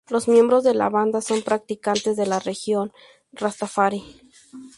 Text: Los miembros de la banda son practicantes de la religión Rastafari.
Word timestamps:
Los 0.09 0.27
miembros 0.27 0.63
de 0.63 0.73
la 0.73 0.89
banda 0.89 1.21
son 1.21 1.43
practicantes 1.43 2.17
de 2.17 2.25
la 2.25 2.39
religión 2.39 2.91
Rastafari. 3.33 4.03